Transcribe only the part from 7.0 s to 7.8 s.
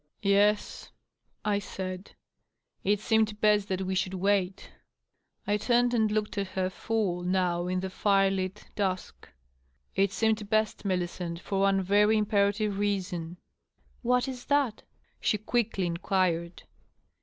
now,